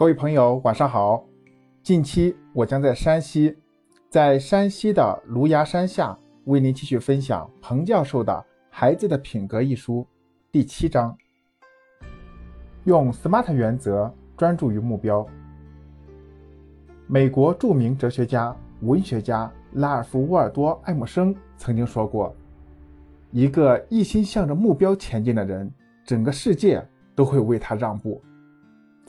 [0.00, 1.22] 各位朋友，晚上好。
[1.82, 3.54] 近期我将在山西，
[4.08, 8.32] 在山西的芦芽山下为您继续分享彭教授的
[8.70, 10.06] 《孩子的品格》一书
[10.50, 11.14] 第七章，
[12.84, 15.26] 用 SMART 原则专注于目标。
[17.06, 22.34] 美国著名哲学家、文学家拉尔夫·沃尔多·爱默生曾经说过
[23.32, 25.70] ：“一个一心向着目标前进的人，
[26.06, 26.82] 整个世界
[27.14, 28.18] 都会为他让步。”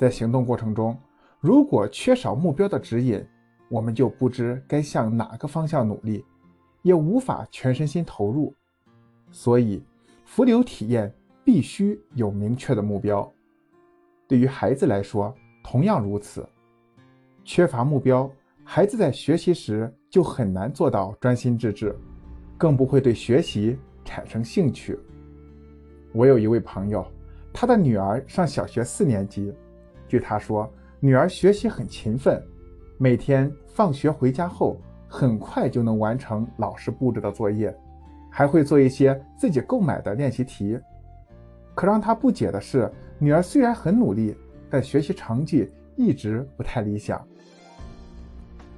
[0.02, 0.98] 在行动过程中，
[1.40, 3.24] 如果缺少目标的指引，
[3.70, 6.26] 我们就不知该向哪个方向努力，
[6.82, 8.52] 也无法全身心投入。
[9.30, 9.84] 所以，
[10.26, 13.32] 浮流体验必须有明确的目标。
[14.28, 15.32] 对于孩子来说，
[15.64, 16.44] 同样如此。
[17.44, 18.28] 缺乏目标，
[18.64, 21.96] 孩子在学习时就很难做到专心致志，
[22.58, 24.98] 更不会对学习产生兴趣。
[26.12, 27.06] 我有一位朋友，
[27.54, 29.54] 他的女儿上小学四年级。
[30.12, 32.44] 据他说，女儿学习很勤奋，
[32.98, 34.78] 每天放学回家后
[35.08, 37.74] 很快就能完成老师布置的作业，
[38.30, 40.78] 还会做一些自己购买的练习题。
[41.74, 44.36] 可让他不解的是，女儿虽然很努力，
[44.70, 47.26] 但学习成绩一直不太理想。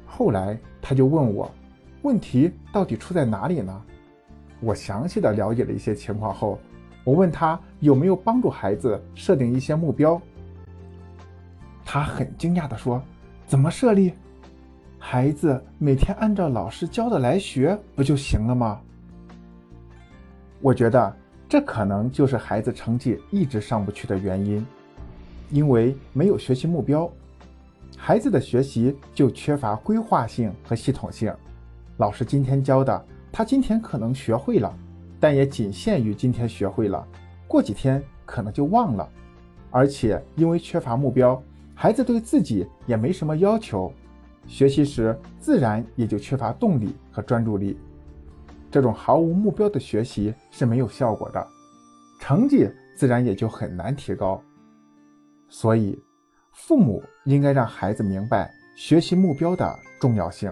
[0.06, 1.50] 后来他就问我，
[2.04, 3.82] 问题到底出在哪里呢？
[4.60, 6.60] 我详细的了解了一些情况后，
[7.04, 10.22] 我问他有没有帮助孩子设定一些目标。
[11.94, 13.00] 他很惊讶地说
[13.46, 14.14] ：“怎么设立？
[14.98, 18.82] 孩子每天按照老师教的来学不就行了吗？”
[20.60, 21.16] 我觉得
[21.48, 24.66] 这可能就是孩子成绩一直上不去的原因，
[25.52, 27.08] 因为没有学习目标，
[27.96, 31.32] 孩子的学习就缺乏规划性和系统性。
[31.98, 34.76] 老师今天教的，他今天可能学会了，
[35.20, 37.08] 但也仅限于今天学会了，
[37.48, 39.08] 过几天可能就忘了，
[39.70, 41.40] 而且因为缺乏目标。
[41.76, 43.92] 孩子对自己也没什么要求，
[44.48, 47.78] 学习时自然也就缺乏动力和专注力。
[48.72, 51.48] 这种毫无目标的学习是没有效果的，
[52.20, 54.42] 成绩自然也就很难提高。
[55.50, 56.02] 所以，
[56.52, 60.52] 父母应该让孩子明白学习目标的重要性，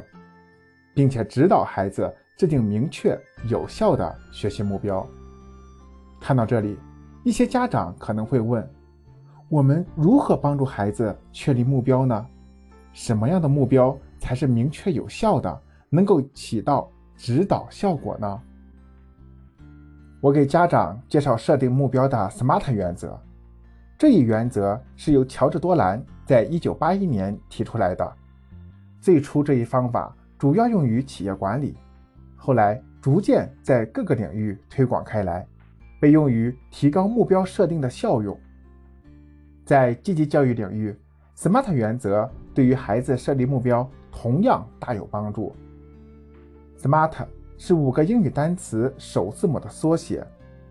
[0.93, 3.17] 并且指导孩子制定明确
[3.47, 5.07] 有效的学习目标。
[6.19, 6.77] 看到这里，
[7.23, 8.67] 一些家长可能会问。
[9.51, 12.25] 我们如何帮助孩子确立目标呢？
[12.93, 18.41] 什么样的目标才是明确有效的，能够起到指导效果呢？
[20.21, 23.19] 我给家长介绍设定目标的 SMART 原则。
[23.97, 28.09] 这一原则是由乔治多兰在一九八一年提出来的。
[29.01, 31.75] 最初这一方法主要用于企业管理，
[32.37, 35.45] 后来逐渐在各个领域推广开来，
[35.99, 38.39] 被用于提高目标设定的效用。
[39.65, 40.95] 在积极教育领域
[41.37, 45.55] ，SMART 原则对于孩子设立目标同样大有帮助。
[46.79, 47.25] SMART
[47.57, 50.25] 是五个英语单词首字母的缩写，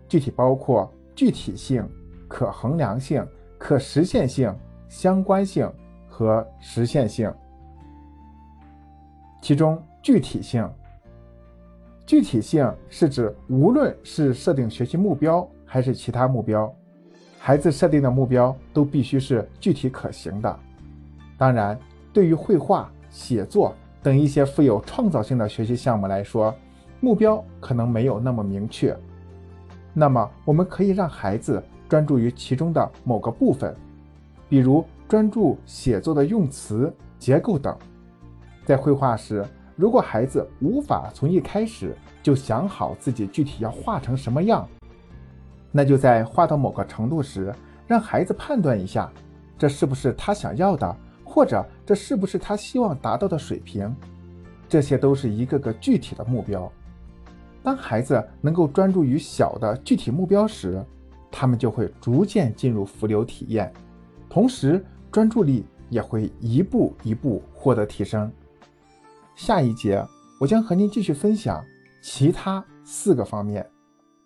[0.07, 1.87] 具体包括具体性、
[2.27, 3.25] 可衡量性、
[3.57, 4.53] 可实现性、
[4.89, 5.71] 相关性
[6.07, 7.33] 和实现性。
[9.41, 10.69] 其中，具体性，
[12.05, 16.71] 具体性是指无论是设定学习目标还是其他目标。
[17.43, 20.59] 孩子设定的目标都必须是具体可行的。
[21.39, 21.75] 当然，
[22.13, 26.53] 对于绘画、写作等一些富有创造性的学习项目来说，
[26.99, 28.95] 目标可能没有那么明确。
[29.91, 33.75] 那么，我们可以让孩子专注于其中的某个部分，
[34.47, 37.75] 比如专注写作的用词、结构等。
[38.65, 39.43] 在绘画时，
[39.75, 44.69] 如果孩子无法从一开始就想好自己具体要画成什么样，
[45.71, 47.53] 那就在画到某个程度时，
[47.87, 49.11] 让孩子判断一下，
[49.57, 53.95] 这是不是他想要的，或者这是不是他希望达到的水平。
[54.67, 56.71] 这些都是一个个具体的目标。
[57.63, 60.83] 当孩子能够专注于小的具体目标时，
[61.29, 63.71] 他们就会逐渐进入浮流体验，
[64.29, 68.31] 同时专注力也会一步一步获得提升。
[69.35, 70.03] 下一节
[70.39, 71.63] 我将和您继续分享
[72.01, 73.69] 其他四个方面，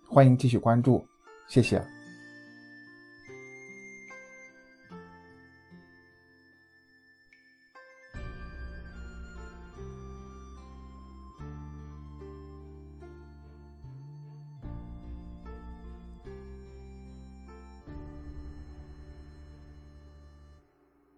[0.07, 1.06] 欢迎继续关注。
[1.47, 1.94] 谢谢。